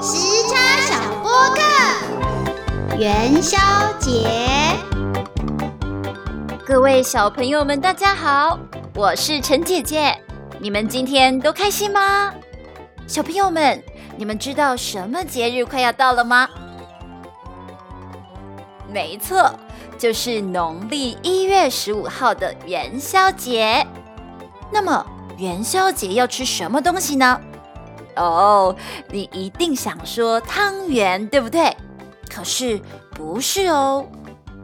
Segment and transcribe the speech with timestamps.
[0.00, 0.18] 时
[0.48, 3.56] 差小播客，元宵
[4.00, 4.28] 节。
[6.66, 8.58] 各位小朋友们，大家好，
[8.96, 10.12] 我是陈姐姐。
[10.58, 12.34] 你们今天都开心吗？
[13.06, 13.80] 小朋友们，
[14.16, 16.48] 你们知道什么节日快要到了吗？
[18.92, 19.52] 没错，
[19.96, 23.86] 就是农历一月十五号的元宵节。
[24.72, 25.06] 那么
[25.36, 27.40] 元宵节要吃什么东西呢？
[28.16, 28.74] 哦，
[29.10, 31.76] 你一定想说汤圆，对不对？
[32.28, 34.06] 可是不是哦。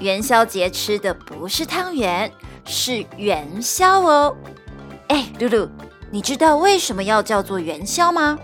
[0.00, 2.30] 元宵节吃的不是汤圆，
[2.64, 4.36] 是元宵哦。
[5.08, 5.68] 哎，露露，
[6.10, 8.38] 你知道为什么要叫做元宵吗？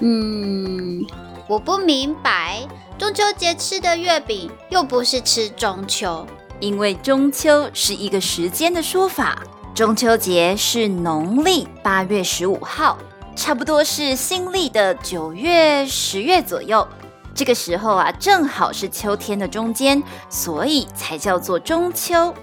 [0.00, 1.04] 嗯，
[1.48, 2.66] 我不明白。
[2.98, 6.26] 中秋节吃的月饼又不是吃中秋，
[6.60, 9.42] 因为中秋是一个时间的说法，
[9.72, 12.98] 中秋节是农历八月十五号，
[13.38, 16.86] 差不多是新历的九月、十月左右。
[17.32, 22.34] 这个时候啊，正好是秋天的中间，所以才叫做中秋。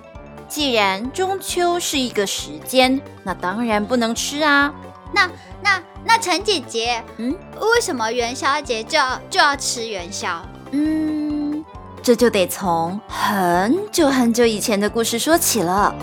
[0.47, 4.73] 既然中秋是一个时间，那当然不能吃啊。
[5.13, 5.29] 那
[5.61, 10.41] 那那陈姐姐，嗯，为什么元宵节就要就要吃元宵？
[10.71, 11.63] 嗯，
[12.01, 15.93] 这就得从很久很久以前的故事说起了。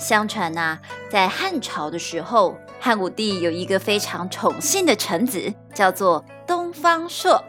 [0.00, 2.56] 相传呐，在汉朝的时候。
[2.82, 7.44] 汉武帝有一个非常宠幸的臣子，叫做东方朔。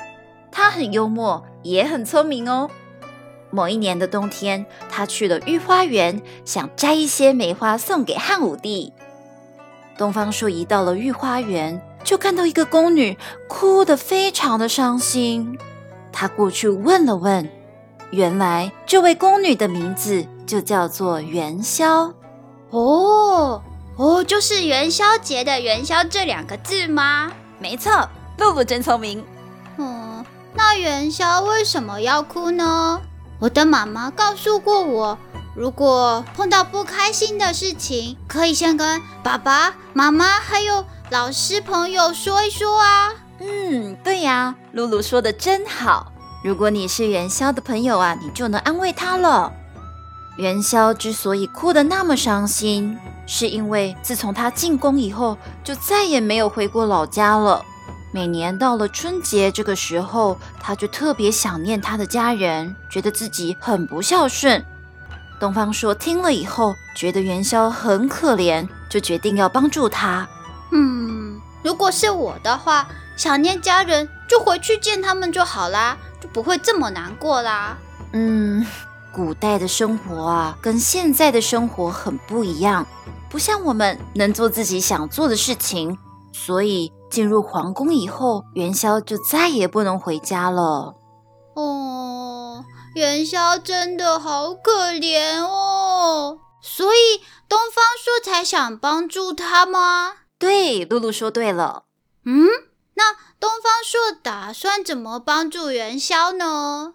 [0.52, 2.70] 他很幽默，也很聪明哦。
[3.50, 8.92] 某一年的冬天，他去了御花园，想摘一些梅花送给汉武帝。
[9.98, 15.58] 东方朔一到了御花园，就看到一个宫女哭得非常的伤心。
[16.12, 17.50] 他过去问了问，
[18.12, 22.14] 原来这位宫女的名字就叫做元宵。
[22.72, 23.62] 哦。
[23.98, 27.32] 哦，就是元宵节的“元宵”这两个字吗？
[27.60, 29.24] 没错，露露真聪明。
[29.78, 33.00] 嗯，那元宵为什么要哭呢？
[33.40, 35.18] 我的妈妈告诉过我，
[35.56, 43.14] 如果碰到不开心的事情，可以先跟爸爸妈妈还有老师朋友说一说啊。
[43.40, 46.12] 嗯，对呀，露露说的真好。
[46.44, 49.54] 如果你是元宵的朋友啊，你就能安慰他了。
[50.38, 52.98] 元宵之所以哭得那么伤心。
[53.28, 57.64] 是因为自从他进宫以后，就再也没有回过老家了。
[58.12, 64.66] 每年到了春节这个时候，他就特别想念他的家人，觉得自己很不孝顺。
[65.40, 70.28] 东方朔听了以后，觉得元宵很可怜，就决定要帮助他。
[70.74, 77.78] 嗯，如果是我的话，想念家人就回去见他们就好啦，就不会这么难过啦。
[78.12, 78.66] 嗯，
[79.14, 82.86] 古代的生活啊，跟现在的生活很不一样。
[83.30, 85.98] 不像我们能做自己想做的事情，
[86.34, 90.96] 所以进入皇宫以后，元宵就再也不能回家了。
[91.56, 100.14] 哦，元宵真的好可怜哦，所以东方朔才想帮助他吗？
[100.38, 101.84] 对，露露说对了。
[102.26, 102.48] 嗯，
[102.96, 106.94] 那东方朔打算怎么帮助元宵呢？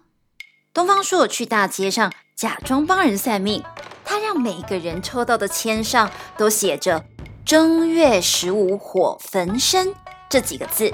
[0.77, 3.63] 东方朔去大街上假装帮人算命。
[4.05, 7.03] 他让每个人抽到的签上都写着
[7.43, 9.91] “正月十五火焚身”
[10.29, 10.93] 这几个字，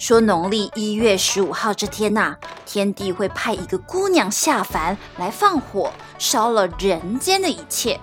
[0.00, 2.34] 说农历一月十五号这天呐，
[2.66, 8.00] 天帝会派一个姑娘下凡来放火，烧了人间的一切。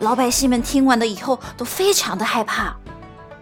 [0.00, 2.76] 老百姓们听完了以后都非常的害怕。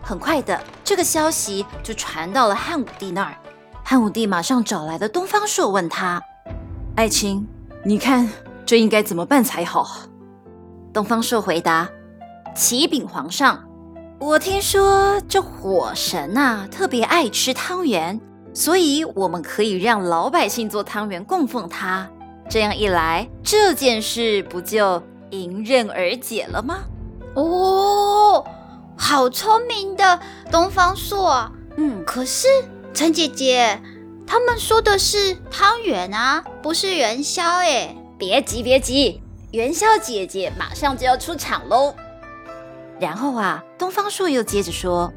[0.00, 3.34] 很快的，这个消息就传到了汉武帝那儿。
[3.82, 6.22] 汉武帝马上找来了东方朔，问他
[6.94, 7.46] ：“爱卿，
[7.84, 8.28] 你看
[8.66, 9.86] 这应该怎么办才好？”
[10.92, 11.88] 东方朔回答
[12.54, 13.64] ：“启禀皇上，
[14.18, 18.20] 我听说这火神呐特别爱吃汤圆，
[18.52, 22.08] 所以我们可以让老百姓做汤圆供奉他。
[22.48, 26.80] 这样一来，这件事不就迎刃而解了吗？”
[27.34, 28.44] 哦，
[28.98, 31.50] 好聪明的东方朔。
[31.78, 32.46] 嗯，可是
[32.92, 33.80] 陈姐姐，
[34.32, 37.44] 他们说的是汤圆啊，不是元宵。
[37.44, 39.20] 哎，别急，别急。
[39.50, 41.94] 元宵姐姐马上就要出场喽。
[42.98, 45.12] 然后啊，东方朔又接着说：“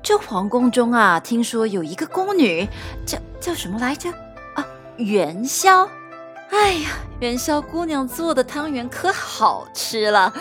[0.00, 2.68] 这皇宫中啊，听说有一个宫女，
[3.04, 4.10] 叫叫什么来着？
[4.54, 4.64] 啊，
[4.96, 5.88] 元宵。
[6.50, 10.32] 哎呀，元宵姑娘做的汤圆可好吃了。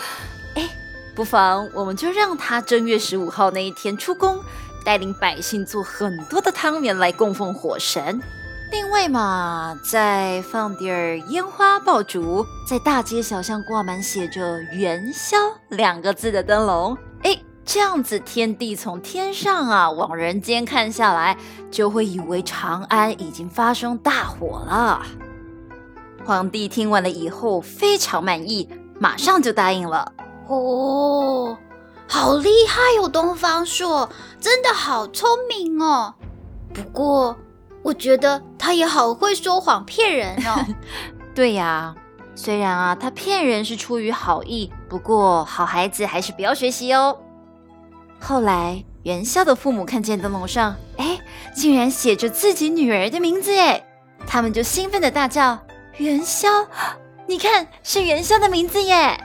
[0.53, 0.69] 哎，
[1.15, 4.43] 不妨我们就让她正月十五号那一天出宫，
[4.85, 8.21] 带领百姓做很多的汤圆来供奉火神。”
[8.71, 15.37] 另外嘛，再放点儿烟花爆竹，在大街小巷挂满写着“元宵”
[15.69, 21.37] 两个字的灯笼，哎，这样子天帝从天上啊往人间看下来，
[21.69, 25.01] 就会以为长安已经发生大火了。
[26.25, 28.67] 皇帝听完了以后非常满意，
[28.99, 30.11] 马上就答应了。
[30.47, 31.55] 哦，
[32.15, 34.09] 好厉害哦，东方朔
[34.39, 36.13] 真的好聪明哦。
[36.73, 37.35] 不过
[37.83, 40.65] 我觉得他也好会说谎骗人哦。
[41.35, 41.93] 对呀，
[42.33, 47.17] 虽然啊他骗人是出于好意，不过好孩子还是不要学习哦。
[48.17, 51.19] 后来元宵的父母看见灯笼上，哎，
[51.53, 53.85] 竟然写着自己女儿的名字，哎，
[54.25, 55.59] 他们就兴奋的大叫
[55.99, 56.47] ：“元宵，
[57.27, 59.19] 你看是元宵的名字耶！”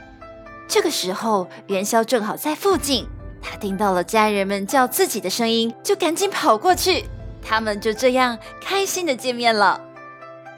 [0.71, 3.05] 这个时候，元宵正好在附近，
[3.43, 7.05] 他听到了家人们叫自己的声音，就赶紧跑过去。
[7.43, 9.81] 他们就这样开心的见面了。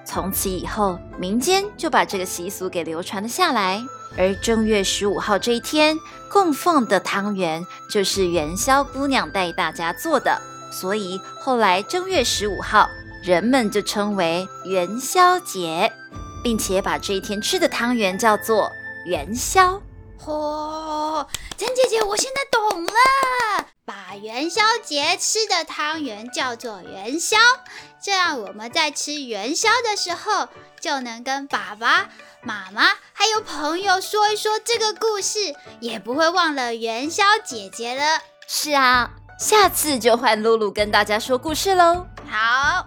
[0.05, 3.83] 从此以后，民间就把这个习俗给流传了下来。
[4.19, 5.97] 而正月十五号这一天
[6.31, 10.39] 供奉的汤圆，就是元宵姑娘带大家做的，
[10.71, 12.87] 所以后来正月十五号，
[13.25, 15.91] 人们就称为元宵节，
[16.45, 18.71] 并且把这一天吃的汤圆叫做
[19.07, 19.81] 元宵。
[20.25, 21.27] 嚯，
[21.59, 22.93] 陈姐姐，我现在懂了，
[23.85, 27.37] 把元宵节吃的汤圆叫做元宵，
[28.01, 30.49] 这样我们在吃元宵的时候，
[30.81, 32.09] 就能跟爸爸
[32.41, 38.21] 妈妈还有朋友说一说这个故事，也不会忘了元宵姐姐了。
[38.47, 39.11] 是啊，
[39.41, 42.07] 下次就换露露跟大家说故事喽。
[42.31, 42.87] 好，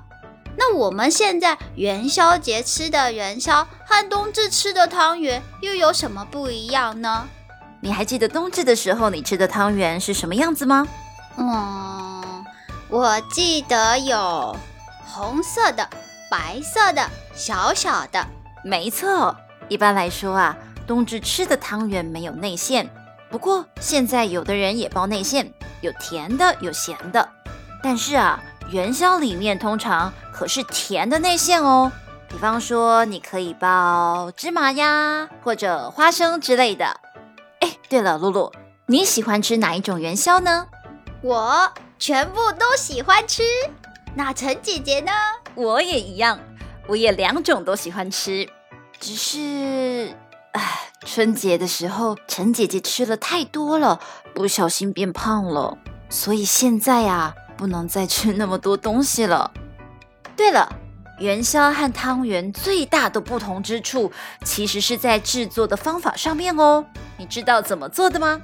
[0.57, 7.29] 那我们现在元宵节吃的元宵和冬至吃的汤圆又有什么不一样呢？
[7.79, 10.85] 你还记得冬至的时候你吃的汤圆是什么样子吗？
[11.37, 12.45] 嗯，
[12.89, 14.53] 我记得有
[15.05, 15.89] 红色的、
[16.29, 18.27] 白色的、小小的。
[18.65, 19.33] 没错，
[19.69, 22.89] 一般来说啊，冬至吃的汤圆没有内馅。
[23.29, 25.49] 不过现在有的人也包内馅，
[25.79, 27.29] 有甜的，有咸的。
[27.81, 31.89] 但是啊，元宵里面通常可是甜的内馅哦。
[32.27, 36.99] 比方说，你可以包芝麻呀，或者花生之类的。
[37.61, 38.51] 哎，对了，露露，
[38.87, 40.67] 你喜欢吃哪一种元宵呢？
[41.21, 43.43] 我全部都喜欢吃。
[44.15, 45.11] 那陈姐姐呢？
[45.55, 46.39] 我也一样，
[46.87, 48.49] 我也两种都喜欢吃。
[48.99, 50.15] 只是，
[50.51, 53.99] 哎，春节的时候陈姐姐吃了太多了，
[54.33, 55.77] 不小心变胖了，
[56.09, 59.51] 所以现在呀，不能再吃那么多东西了。
[60.35, 60.69] 对了，
[61.19, 64.11] 元宵和汤圆最大的不同之处，
[64.43, 66.85] 其实是在制作的方法上面哦。
[67.17, 68.41] 你知道怎么做的吗？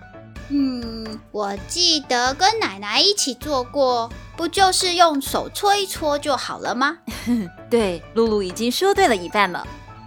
[0.50, 6.98] 嗯，我记得跟奶奶一起做过，不就是用手搓一搓就好了吗？
[7.70, 9.66] 对，露露已经说对了一半了。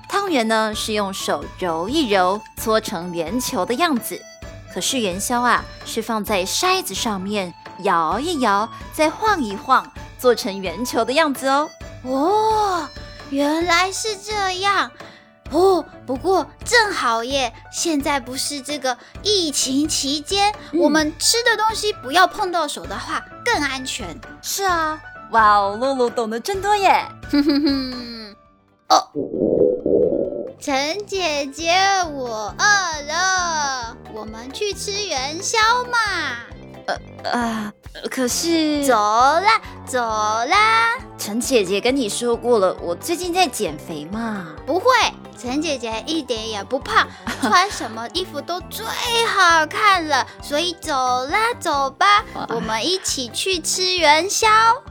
[0.08, 4.20] 汤圆呢是用手揉一揉，搓成圆球的样子。
[4.72, 7.52] 可是元宵啊，是放在筛子上面
[7.84, 11.68] 摇一摇，再晃一晃，做成圆球的样子哦。
[12.04, 12.88] 哦，
[13.30, 14.90] 原来是这样
[15.50, 15.84] 哦。
[16.06, 24.18] 不过正好耶，现在不是这个疫情期间，我们吃的东西不要碰到手的话更安全。
[24.42, 27.04] 是啊，哇哦，露露懂得真多耶。
[27.30, 28.36] 哼哼哼，
[28.88, 29.08] 哦。
[30.60, 31.74] 陈姐姐，
[32.10, 35.58] 我饿了，我们去吃元宵
[35.90, 35.98] 嘛？
[36.86, 37.72] 呃啊，
[38.10, 40.96] 可是走啦，走啦！
[41.16, 44.48] 陈姐姐跟你说过了，我最近在减肥嘛。
[44.66, 44.86] 不会，
[45.38, 47.06] 陈姐姐一点也不胖，
[47.40, 48.84] 穿什么衣服都最
[49.26, 50.26] 好看了。
[50.42, 50.92] 所以走
[51.26, 54.48] 啦，走吧，我们一起去吃元宵。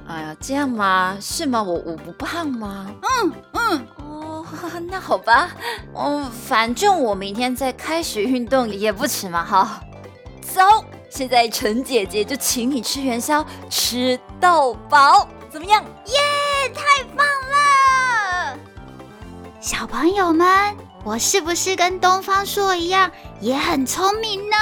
[0.08, 1.18] 哎呀，这样吗？
[1.22, 1.62] 是吗？
[1.62, 2.88] 我我不胖吗？
[3.02, 3.88] 嗯嗯。
[4.10, 4.46] 哦
[4.90, 5.50] 那好吧，
[5.96, 9.44] 嗯，反正我明天再开始运动也不迟嘛。
[9.44, 9.80] 好，
[10.42, 10.62] 走，
[11.10, 15.84] 现在陈姐姐就请你吃元宵，吃到饱，怎么样？
[16.08, 16.20] 耶，
[16.74, 18.58] 太棒了！
[19.62, 24.58] 小朋友们，我是不是跟东方朔一样也很聪明呢？